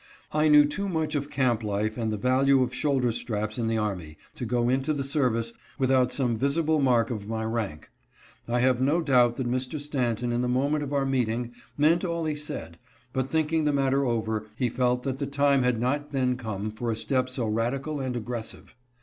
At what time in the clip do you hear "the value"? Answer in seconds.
2.11-2.63